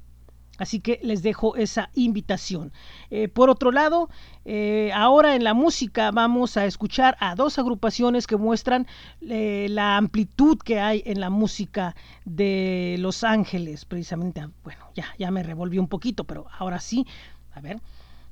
Así 0.58 0.80
que 0.80 1.00
les 1.04 1.24
dejo 1.24 1.56
esa 1.56 1.90
invitación. 1.94 2.72
Eh, 3.10 3.28
por 3.28 3.50
otro 3.50 3.72
lado, 3.72 4.10
eh, 4.46 4.92
ahora 4.94 5.36
en 5.36 5.44
la 5.44 5.54
música 5.54 6.12
vamos 6.12 6.58
a 6.58 6.66
escuchar 6.66 7.16
a 7.20 7.36
dos 7.36 7.60
agrupaciones 7.60 8.28
que 8.28 8.38
muestran 8.38 8.88
eh, 9.22 9.68
la 9.70 9.98
amplitud 9.98 10.58
que 10.58 10.80
hay 10.80 11.04
en 11.06 11.20
la 11.20 11.30
música 11.30 11.96
de 12.26 12.96
Los 13.00 13.24
Ángeles. 13.24 13.86
Precisamente, 13.86 14.48
bueno, 14.64 14.86
ya, 14.96 15.06
ya 15.18 15.32
me 15.32 15.44
revolví 15.44 15.78
un 15.78 15.88
poquito, 15.88 16.24
pero 16.24 16.48
ahora 16.58 16.80
sí, 16.80 17.06
a 17.54 17.62
ver, 17.62 17.80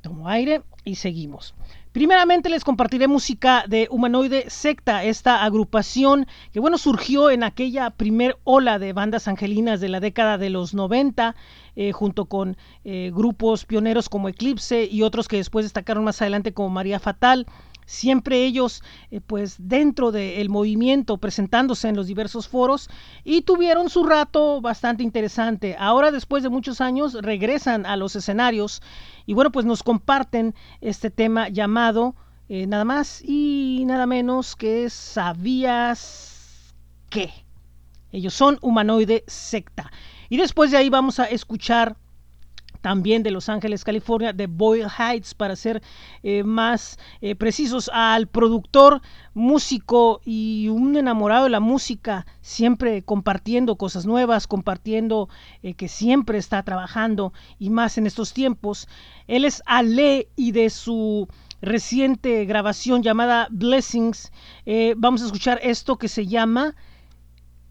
tomo 0.02 0.28
aire 0.28 0.64
y 0.84 0.96
seguimos. 0.96 1.54
Primeramente 1.96 2.50
les 2.50 2.66
compartiré 2.66 3.08
música 3.08 3.64
de 3.70 3.88
Humanoide 3.90 4.50
Secta, 4.50 5.06
esta 5.06 5.46
agrupación 5.46 6.28
que 6.52 6.60
bueno 6.60 6.78
surgió 6.78 7.30
en 7.30 7.42
aquella 7.42 7.90
primer 7.90 8.38
ola 8.44 8.80
de 8.80 8.92
bandas 8.92 9.30
angelinas 9.30 9.80
de 9.80 9.88
la 9.88 10.02
década 10.02 10.38
de 10.38 10.50
los 10.50 10.74
90, 10.74 11.38
eh, 11.78 11.94
junto 11.94 12.26
con 12.26 12.58
eh, 12.84 13.12
grupos 13.16 13.64
pioneros 13.64 14.10
como 14.10 14.28
Eclipse 14.28 14.90
y 14.92 15.04
otros 15.04 15.30
que 15.30 15.38
después 15.38 15.64
destacaron 15.64 16.04
más 16.04 16.22
adelante 16.22 16.52
como 16.52 16.70
María 16.70 17.00
Fatal 17.00 17.46
siempre 17.86 18.44
ellos 18.46 18.84
eh, 19.12 19.22
pues 19.22 19.56
dentro 19.60 20.12
del 20.12 20.50
movimiento 20.50 21.18
presentándose 21.18 21.88
en 21.88 21.96
los 21.96 22.08
diversos 22.08 22.48
foros 22.48 22.90
y 23.24 23.42
tuvieron 23.42 23.90
su 23.90 24.04
rato 24.04 24.62
bastante 24.62 25.04
interesante. 25.04 25.76
Ahora 25.80 26.12
después 26.12 26.44
de 26.44 26.50
muchos 26.50 26.82
años 26.82 27.14
regresan 27.14 27.86
a 27.86 27.98
los 27.98 28.16
escenarios 28.16 28.82
y 29.26 29.34
bueno 29.34 29.52
pues 29.52 29.66
nos 29.66 29.84
comparten 29.84 30.56
este 30.82 31.10
tema 31.10 31.50
llamado 31.50 32.16
eh, 32.48 32.68
nada 32.68 32.86
más 32.86 33.24
y 33.24 33.84
nada 33.86 34.06
menos 34.06 34.56
que 34.56 34.90
¿Sabías 34.90 36.76
qué? 37.10 37.32
Ellos 38.12 38.34
son 38.34 38.60
humanoide 38.62 39.24
secta. 39.28 39.92
Y 40.30 40.38
después 40.38 40.72
de 40.72 40.78
ahí 40.78 40.90
vamos 40.90 41.20
a 41.20 41.26
escuchar 41.26 41.98
también 42.86 43.24
de 43.24 43.32
Los 43.32 43.50
Ángeles, 43.50 43.84
California, 43.84 44.32
de 44.32 44.46
Boyle 44.46 44.86
Heights, 44.86 45.34
para 45.34 45.56
ser 45.56 45.82
eh, 46.22 46.44
más 46.44 47.00
eh, 47.20 47.34
precisos, 47.34 47.90
al 47.92 48.28
productor, 48.28 49.02
músico 49.34 50.22
y 50.24 50.68
un 50.70 50.96
enamorado 50.96 51.46
de 51.46 51.50
la 51.50 51.60
música, 51.60 52.28
siempre 52.42 53.02
compartiendo 53.02 53.76
cosas 53.76 54.06
nuevas, 54.06 54.46
compartiendo 54.46 55.30
eh, 55.64 55.74
que 55.74 55.88
siempre 55.88 56.38
está 56.38 56.62
trabajando 56.62 57.34
y 57.58 57.72
más 57.72 57.98
en 57.98 58.06
estos 58.06 58.34
tiempos. 58.34 58.88
Él 59.26 59.46
es 59.46 59.64
Ale 59.66 60.28
y 60.36 60.52
de 60.52 60.70
su 60.70 61.28
reciente 61.64 62.46
grabación 62.46 63.02
llamada 63.02 63.48
Blessings, 63.50 64.32
vamos 64.98 65.24
a 65.24 65.26
escuchar 65.26 65.60
esto 65.64 65.98
que 65.98 66.08
se 66.08 66.28
llama 66.28 66.76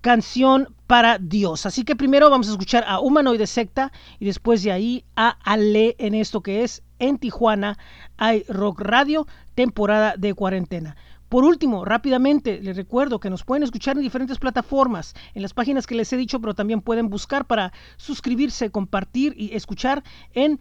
canción 0.01 0.74
para 0.87 1.19
Dios. 1.19 1.67
Así 1.67 1.85
que 1.85 1.97
primero 1.97 2.31
vamos 2.31 2.49
a 2.49 2.53
escuchar 2.53 2.85
a 2.87 3.01
Humanoide 3.01 3.47
Secta 3.47 3.93
y 4.19 4.27
después 4.27 4.63
de 4.63 4.73
ahí 4.73 5.05
a 5.17 5.39
Ale 5.45 5.97
en 5.99 6.15
esto 6.15 6.43
que 6.43 6.63
es 6.63 6.83
en 6.99 7.19
Tijuana 7.19 7.79
hay 8.17 8.45
Rock 8.49 8.81
Radio, 8.81 9.27
temporada 9.55 10.15
de 10.17 10.35
cuarentena. 10.35 10.97
Por 11.29 11.45
último, 11.45 11.85
rápidamente 11.85 12.61
les 12.61 12.77
recuerdo 12.77 13.19
que 13.19 13.31
nos 13.31 13.45
pueden 13.45 13.65
escuchar 13.65 13.97
en 13.97 14.03
diferentes 14.03 14.39
plataformas, 14.39 15.15
en 15.35 15.43
las 15.43 15.53
páginas 15.53 15.87
que 15.87 15.97
les 15.97 16.13
he 16.13 16.17
dicho, 16.17 16.41
pero 16.41 16.55
también 16.55 16.81
pueden 16.81 17.09
buscar 17.09 17.47
para 17.47 17.73
suscribirse, 17.97 18.71
compartir 18.71 19.35
y 19.37 19.55
escuchar 19.55 20.05
en 20.33 20.61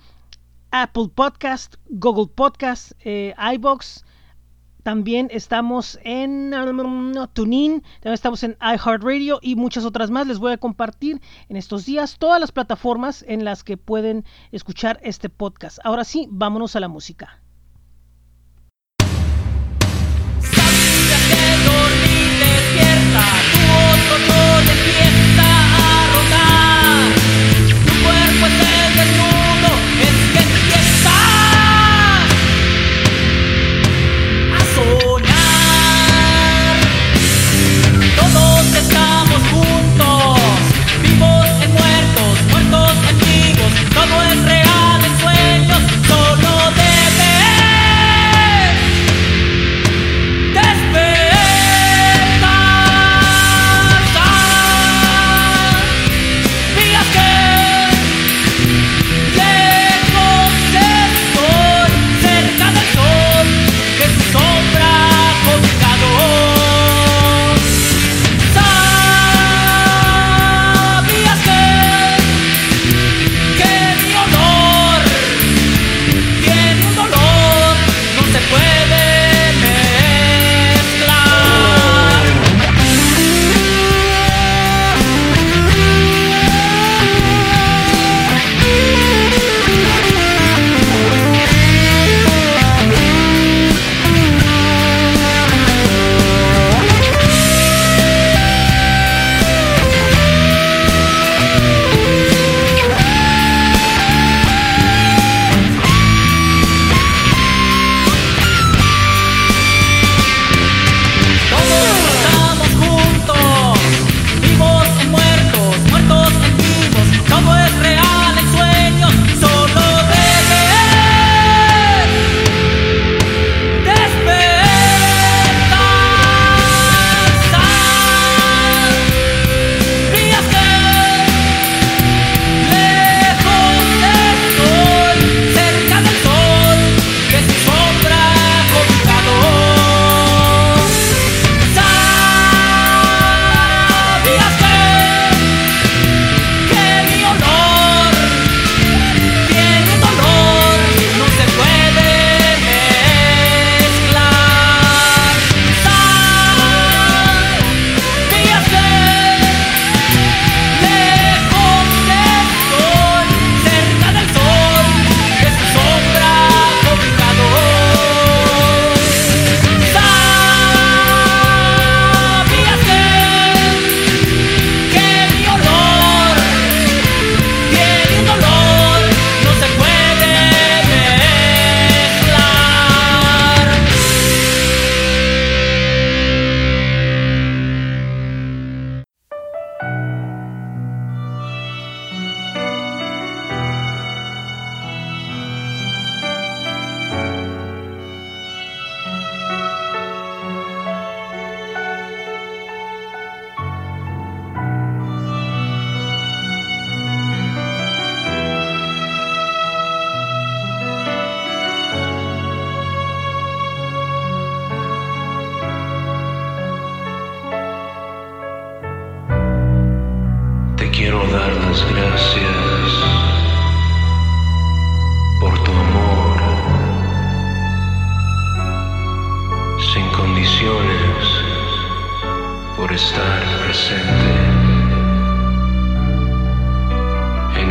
Apple 0.71 1.09
Podcast, 1.13 1.75
Google 1.89 2.31
Podcast, 2.33 2.93
eh, 3.03 3.35
iBox, 3.53 4.03
también 4.83 5.29
estamos 5.31 5.97
en 6.03 6.53
um, 6.53 7.13
TuneIn, 7.33 7.81
también 8.01 8.13
estamos 8.13 8.43
en 8.43 8.57
iHeartRadio 8.61 9.39
y 9.41 9.55
muchas 9.55 9.85
otras 9.85 10.11
más. 10.11 10.27
Les 10.27 10.39
voy 10.39 10.51
a 10.51 10.57
compartir 10.57 11.21
en 11.49 11.57
estos 11.57 11.85
días 11.85 12.17
todas 12.19 12.39
las 12.39 12.51
plataformas 12.51 13.23
en 13.27 13.45
las 13.45 13.63
que 13.63 13.77
pueden 13.77 14.25
escuchar 14.51 14.99
este 15.03 15.29
podcast. 15.29 15.79
Ahora 15.83 16.03
sí, 16.03 16.27
vámonos 16.29 16.75
a 16.75 16.81
la 16.81 16.89
música. 16.89 17.39
Todos 21.65 22.03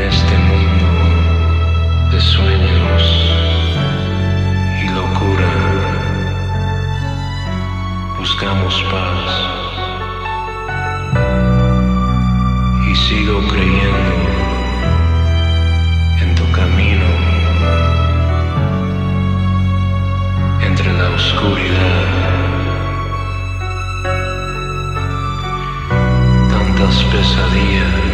este 0.09 0.37
mundo 0.37 0.87
de 2.11 2.21
sueños 2.21 3.03
y 4.83 4.88
locura. 4.88 5.53
Buscamos 8.19 8.75
paz 8.91 9.31
y 12.91 12.95
sigo 12.97 13.47
creyendo 13.49 14.15
en 16.21 16.35
tu 16.35 16.51
camino 16.51 17.07
entre 20.62 20.93
la 20.95 21.11
oscuridad. 21.11 22.07
Tantas 26.51 27.05
pesadillas, 27.05 28.12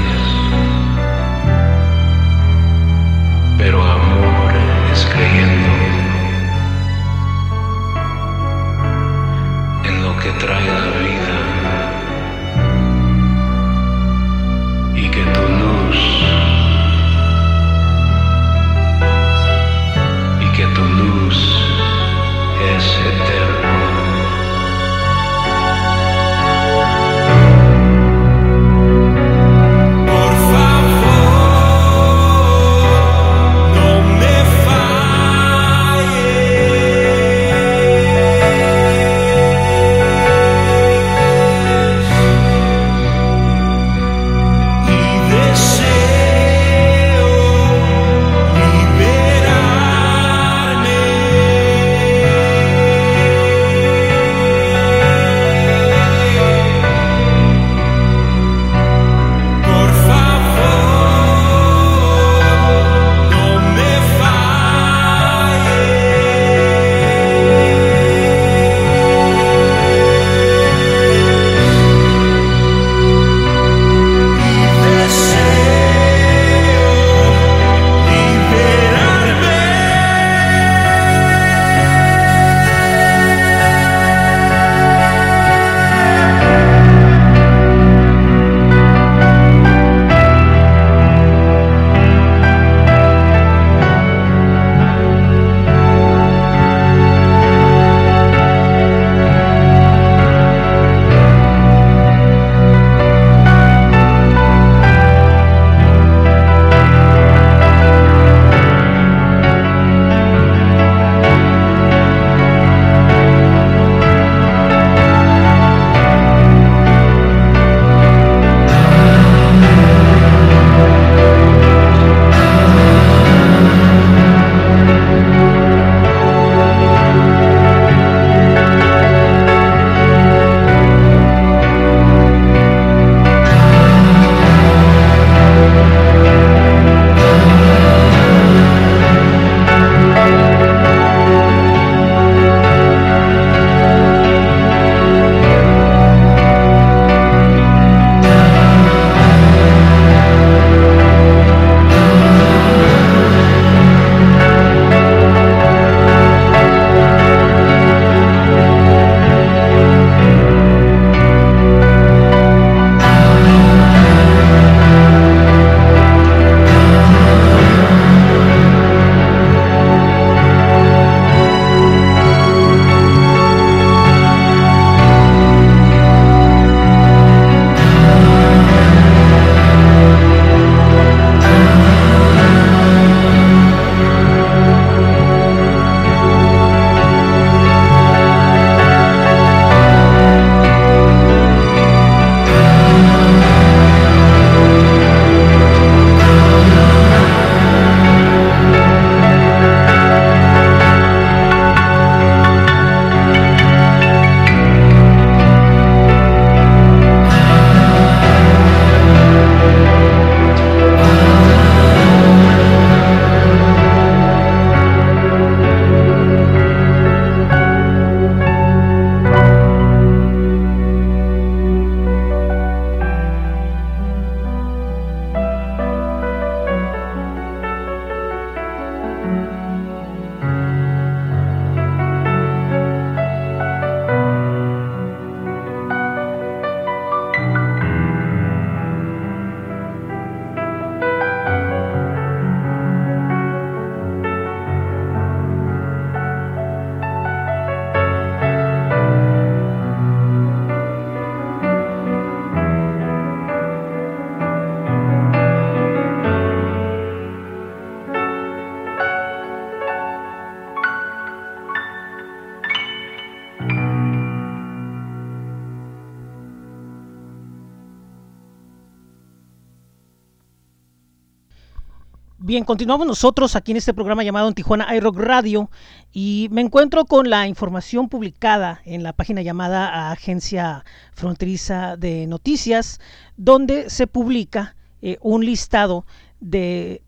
Continuamos 272.65 273.07
nosotros 273.07 273.57
aquí 273.57 273.73
en 273.73 273.77
este 273.77 273.95
programa 273.95 274.23
llamado 274.23 274.49
en 274.49 274.55
Tijuana 274.55 274.95
iRock 274.97 275.17
Radio 275.19 275.71
y 276.13 276.49
me 276.51 276.61
encuentro 276.61 277.05
con 277.05 277.31
la 277.31 277.47
información 277.47 278.09
publicada 278.09 278.81
en 278.85 279.03
la 279.03 279.13
página 279.13 279.43
llamada 279.43 280.11
Agencia 280.11 280.85
Fronteriza 281.13 281.97
de 281.97 282.27
Noticias, 282.27 283.01
donde 283.37 283.91
se 283.91 284.07
publica 284.07 284.77
eh, 285.03 285.19
un 285.21 285.45
listado 285.45 286.07
de 286.41 287.03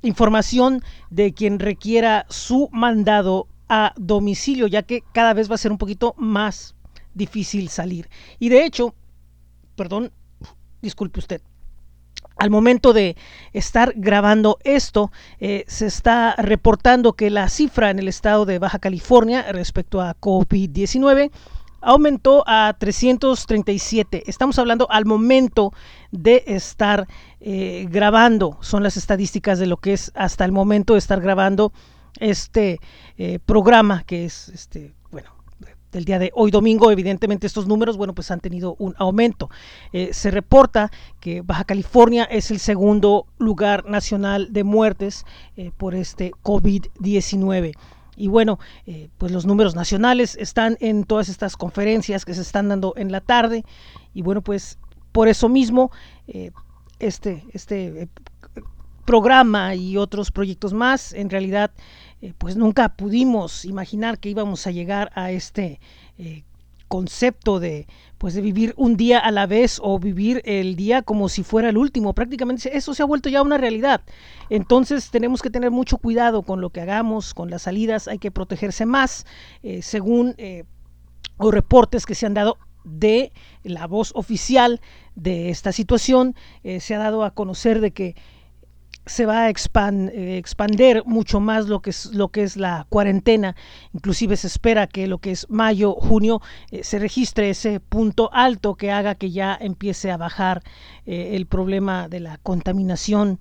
información 0.02 0.82
de 1.10 1.32
quien 1.32 1.58
requiera 1.58 2.26
su 2.28 2.68
mandado 2.72 3.48
a 3.68 3.92
domicilio, 3.96 4.66
ya 4.66 4.82
que 4.82 5.02
cada 5.12 5.34
vez 5.34 5.50
va 5.50 5.54
a 5.54 5.58
ser 5.58 5.72
un 5.72 5.78
poquito 5.78 6.14
más 6.16 6.74
difícil 7.14 7.68
salir. 7.68 8.08
Y 8.38 8.48
de 8.48 8.64
hecho, 8.64 8.94
perdón, 9.76 10.12
disculpe 10.82 11.20
usted, 11.20 11.40
al 12.40 12.48
momento 12.48 12.94
de 12.94 13.16
estar 13.52 13.92
grabando 13.96 14.58
esto, 14.64 15.12
eh, 15.40 15.64
se 15.68 15.86
está 15.86 16.34
reportando 16.38 17.12
que 17.12 17.28
la 17.28 17.50
cifra 17.50 17.90
en 17.90 17.98
el 17.98 18.08
estado 18.08 18.46
de 18.46 18.58
Baja 18.58 18.78
California 18.78 19.44
respecto 19.52 20.00
a 20.00 20.16
COVID-19 20.18 21.30
aumentó 21.82 22.42
a 22.46 22.74
337. 22.78 24.24
Estamos 24.26 24.58
hablando 24.58 24.90
al 24.90 25.04
momento 25.04 25.74
de 26.12 26.42
estar 26.46 27.06
eh, 27.40 27.86
grabando. 27.90 28.56
Son 28.62 28.82
las 28.82 28.96
estadísticas 28.96 29.58
de 29.58 29.66
lo 29.66 29.76
que 29.76 29.92
es 29.92 30.10
hasta 30.14 30.46
el 30.46 30.52
momento 30.52 30.94
de 30.94 30.98
estar 30.98 31.20
grabando 31.20 31.74
este 32.20 32.80
eh, 33.18 33.38
programa 33.44 34.02
que 34.04 34.24
es 34.24 34.48
este 34.48 34.94
del 35.92 36.04
día 36.04 36.18
de 36.18 36.30
hoy 36.34 36.50
domingo, 36.50 36.90
evidentemente 36.90 37.46
estos 37.46 37.66
números, 37.66 37.96
bueno, 37.96 38.14
pues 38.14 38.30
han 38.30 38.40
tenido 38.40 38.76
un 38.78 38.94
aumento. 38.98 39.50
Eh, 39.92 40.10
se 40.12 40.30
reporta 40.30 40.90
que 41.20 41.42
Baja 41.42 41.64
California 41.64 42.24
es 42.24 42.50
el 42.50 42.58
segundo 42.58 43.26
lugar 43.38 43.84
nacional 43.86 44.52
de 44.52 44.64
muertes 44.64 45.24
eh, 45.56 45.72
por 45.76 45.94
este 45.94 46.32
COVID-19. 46.42 47.74
Y 48.16 48.28
bueno, 48.28 48.58
eh, 48.86 49.08
pues 49.18 49.32
los 49.32 49.46
números 49.46 49.74
nacionales 49.74 50.36
están 50.36 50.76
en 50.80 51.04
todas 51.04 51.28
estas 51.28 51.56
conferencias 51.56 52.24
que 52.24 52.34
se 52.34 52.42
están 52.42 52.68
dando 52.68 52.92
en 52.96 53.10
la 53.10 53.20
tarde. 53.20 53.64
Y 54.14 54.22
bueno, 54.22 54.42
pues 54.42 54.78
por 55.12 55.28
eso 55.28 55.48
mismo, 55.48 55.90
este, 57.00 57.44
este 57.52 58.08
programa 59.04 59.74
y 59.74 59.96
otros 59.96 60.30
proyectos 60.30 60.72
más, 60.72 61.12
en 61.12 61.30
realidad, 61.30 61.72
eh, 62.22 62.34
pues 62.36 62.56
nunca 62.56 62.90
pudimos 62.90 63.64
imaginar 63.64 64.18
que 64.18 64.28
íbamos 64.28 64.66
a 64.66 64.70
llegar 64.70 65.10
a 65.14 65.30
este 65.30 65.80
eh, 66.18 66.44
concepto 66.86 67.60
de 67.60 67.86
pues 68.18 68.34
de 68.34 68.42
vivir 68.42 68.74
un 68.76 68.98
día 68.98 69.18
a 69.18 69.30
la 69.30 69.46
vez 69.46 69.80
o 69.82 69.98
vivir 69.98 70.42
el 70.44 70.76
día 70.76 71.00
como 71.00 71.30
si 71.30 71.42
fuera 71.42 71.70
el 71.70 71.78
último. 71.78 72.12
Prácticamente 72.12 72.76
eso 72.76 72.92
se 72.92 73.02
ha 73.02 73.06
vuelto 73.06 73.30
ya 73.30 73.40
una 73.40 73.56
realidad. 73.56 74.02
Entonces 74.50 75.10
tenemos 75.10 75.40
que 75.40 75.48
tener 75.48 75.70
mucho 75.70 75.96
cuidado 75.96 76.42
con 76.42 76.60
lo 76.60 76.68
que 76.68 76.82
hagamos 76.82 77.32
con 77.32 77.48
las 77.48 77.62
salidas 77.62 78.08
hay 78.08 78.18
que 78.18 78.30
protegerse 78.30 78.84
más 78.84 79.24
eh, 79.62 79.80
según 79.80 80.34
o 81.38 81.50
reportes 81.50 82.04
que 82.04 82.14
se 82.14 82.26
han 82.26 82.34
dado 82.34 82.58
de 82.84 83.32
la 83.62 83.86
voz 83.86 84.12
oficial 84.14 84.80
de 85.14 85.48
esta 85.48 85.72
situación 85.72 86.34
se 86.80 86.94
ha 86.94 86.98
dado 86.98 87.24
a 87.24 87.30
conocer 87.30 87.80
de 87.80 87.92
que 87.92 88.14
se 89.06 89.26
va 89.26 89.44
a 89.44 89.48
expand, 89.48 90.10
eh, 90.10 90.36
expander 90.36 91.02
mucho 91.04 91.40
más 91.40 91.66
lo 91.66 91.80
que 91.80 91.90
es 91.90 92.06
lo 92.14 92.28
que 92.28 92.42
es 92.42 92.56
la 92.56 92.86
cuarentena. 92.88 93.56
Inclusive 93.92 94.36
se 94.36 94.46
espera 94.46 94.86
que 94.86 95.06
lo 95.06 95.18
que 95.18 95.30
es 95.30 95.48
mayo 95.48 95.94
junio 95.94 96.40
eh, 96.70 96.84
se 96.84 96.98
registre 96.98 97.50
ese 97.50 97.80
punto 97.80 98.30
alto 98.32 98.74
que 98.74 98.90
haga 98.90 99.14
que 99.14 99.30
ya 99.30 99.56
empiece 99.60 100.10
a 100.10 100.16
bajar 100.16 100.62
eh, 101.06 101.32
el 101.34 101.46
problema 101.46 102.08
de 102.08 102.20
la 102.20 102.38
contaminación 102.38 103.40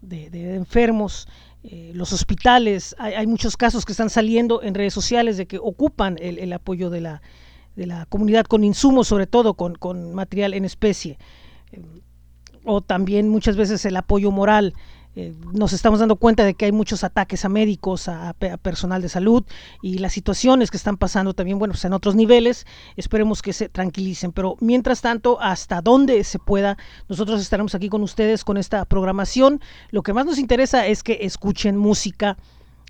de, 0.00 0.54
enfermos 0.54 1.26
los 1.94 2.12
hospitales. 2.12 2.94
Hay, 2.96 3.14
hay, 3.14 3.26
muchos 3.26 3.56
casos 3.56 3.84
que 3.84 3.90
están 3.90 4.08
saliendo 4.08 4.62
en 4.62 4.74
redes 4.74 4.94
sociales 4.94 5.36
de 5.36 5.46
que 5.46 5.58
ocupan 5.58 6.16
el, 6.20 6.38
el 6.38 6.52
apoyo 6.52 6.90
de 6.90 7.00
la 7.00 7.22
de 7.74 7.86
la 7.86 8.06
comunidad 8.06 8.46
con 8.46 8.64
insumos 8.64 9.08
sobre 9.08 9.26
todo 9.26 9.54
con, 9.54 9.74
con 9.74 10.14
material 10.14 10.54
en 10.54 10.64
especie 10.64 11.18
o 12.66 12.80
también 12.80 13.28
muchas 13.28 13.56
veces 13.56 13.84
el 13.86 13.96
apoyo 13.96 14.30
moral. 14.30 14.74
Eh, 15.18 15.32
nos 15.54 15.72
estamos 15.72 16.00
dando 16.00 16.16
cuenta 16.16 16.44
de 16.44 16.52
que 16.52 16.66
hay 16.66 16.72
muchos 16.72 17.02
ataques 17.02 17.46
a 17.46 17.48
médicos, 17.48 18.06
a, 18.06 18.34
personal 18.60 19.00
de 19.00 19.08
salud 19.08 19.44
y 19.80 19.96
las 19.96 20.12
situaciones 20.12 20.70
que 20.70 20.76
están 20.76 20.98
pasando 20.98 21.32
también, 21.32 21.58
bueno, 21.58 21.72
pues 21.72 21.86
en 21.86 21.94
otros 21.94 22.14
niveles, 22.14 22.66
esperemos 22.96 23.40
que 23.40 23.54
se 23.54 23.70
tranquilicen. 23.70 24.32
Pero 24.32 24.56
mientras 24.60 25.00
tanto, 25.00 25.40
hasta 25.40 25.80
donde 25.80 26.22
se 26.22 26.38
pueda, 26.38 26.76
nosotros 27.08 27.40
estaremos 27.40 27.74
aquí 27.74 27.88
con 27.88 28.02
ustedes 28.02 28.44
con 28.44 28.58
esta 28.58 28.84
programación. 28.84 29.62
Lo 29.90 30.02
que 30.02 30.12
más 30.12 30.26
nos 30.26 30.38
interesa 30.38 30.86
es 30.86 31.02
que 31.02 31.20
escuchen 31.22 31.78
música 31.78 32.36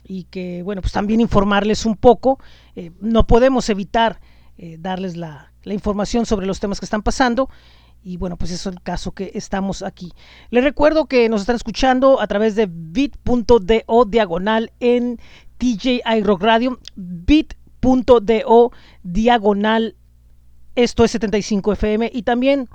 y 0.02 0.24
que, 0.24 0.64
bueno, 0.64 0.82
pues 0.82 0.92
también 0.92 1.20
informarles 1.20 1.86
un 1.86 1.96
poco. 1.96 2.40
Eh, 2.74 2.90
no 3.00 3.28
podemos 3.28 3.70
evitar 3.70 4.20
eh, 4.58 4.78
darles 4.80 5.16
la 5.16 5.52
información 5.64 6.26
sobre 6.26 6.46
los 6.46 6.58
temas 6.58 6.80
que 6.80 6.86
están 6.86 7.02
pasando 7.02 7.48
y 8.06 8.18
bueno, 8.18 8.36
pues 8.36 8.52
eso 8.52 8.70
es 8.70 8.76
el 8.76 8.82
caso 8.82 9.10
que 9.10 9.32
estamos 9.34 9.82
aquí. 9.82 10.12
Les 10.50 10.62
recuerdo 10.62 11.06
que 11.06 11.28
nos 11.28 11.40
están 11.40 11.56
escuchando 11.56 12.20
a 12.20 12.28
través 12.28 12.54
de 12.54 12.68
bit.do 12.70 14.04
diagonal 14.04 14.70
en 14.78 15.18
TJ 15.58 16.02
iRock 16.18 16.40
Radio, 16.40 16.78
bit.do 16.94 18.70
diagonal, 19.02 19.96
esto 20.76 21.02
es 21.02 21.10
75 21.10 21.72
FM 21.72 22.08
y 22.14 22.22
también 22.22 22.68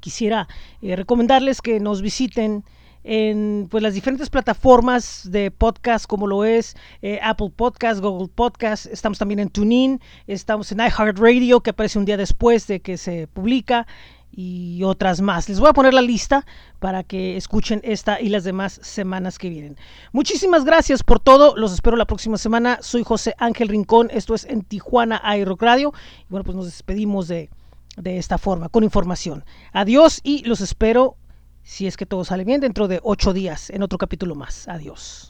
quisiera 0.00 0.48
eh, 0.82 0.96
recomendarles 0.96 1.62
que 1.62 1.78
nos 1.78 2.02
visiten 2.02 2.64
en 3.04 3.68
pues, 3.70 3.84
las 3.84 3.94
diferentes 3.94 4.30
plataformas 4.30 5.30
de 5.30 5.52
podcast 5.52 6.06
como 6.06 6.26
lo 6.26 6.44
es 6.44 6.76
eh, 7.02 7.20
Apple 7.22 7.52
Podcast, 7.54 8.00
Google 8.00 8.28
Podcast, 8.34 8.86
estamos 8.86 9.18
también 9.18 9.38
en 9.38 9.48
TuneIn, 9.48 10.00
estamos 10.26 10.72
en 10.72 10.80
iHeartRadio 10.80 11.60
que 11.60 11.70
aparece 11.70 12.00
un 12.00 12.04
día 12.04 12.16
después 12.16 12.66
de 12.66 12.80
que 12.80 12.98
se 12.98 13.28
publica 13.28 13.86
y 14.32 14.82
otras 14.84 15.20
más. 15.20 15.48
Les 15.48 15.60
voy 15.60 15.68
a 15.68 15.72
poner 15.72 15.94
la 15.94 16.02
lista 16.02 16.46
para 16.78 17.02
que 17.02 17.36
escuchen 17.36 17.80
esta 17.84 18.20
y 18.20 18.28
las 18.28 18.44
demás 18.44 18.80
semanas 18.82 19.38
que 19.38 19.48
vienen. 19.48 19.76
Muchísimas 20.12 20.64
gracias 20.64 21.02
por 21.02 21.20
todo. 21.20 21.56
Los 21.56 21.72
espero 21.72 21.96
la 21.96 22.06
próxima 22.06 22.38
semana. 22.38 22.78
Soy 22.80 23.02
José 23.02 23.34
Ángel 23.38 23.68
Rincón. 23.68 24.08
Esto 24.12 24.34
es 24.34 24.44
en 24.44 24.62
Tijuana 24.62 25.20
iRock 25.36 25.62
Radio. 25.62 25.92
Y 26.22 26.26
bueno, 26.30 26.44
pues 26.44 26.56
nos 26.56 26.66
despedimos 26.66 27.28
de, 27.28 27.50
de 27.96 28.18
esta 28.18 28.38
forma, 28.38 28.68
con 28.68 28.84
información. 28.84 29.44
Adiós 29.72 30.20
y 30.22 30.44
los 30.44 30.60
espero, 30.60 31.16
si 31.62 31.86
es 31.86 31.96
que 31.96 32.06
todo 32.06 32.24
sale 32.24 32.44
bien, 32.44 32.60
dentro 32.60 32.88
de 32.88 33.00
ocho 33.02 33.32
días 33.32 33.70
en 33.70 33.82
otro 33.82 33.98
capítulo 33.98 34.34
más. 34.34 34.68
Adiós. 34.68 35.28